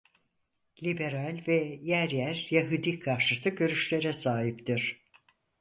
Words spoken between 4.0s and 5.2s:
sahiptir.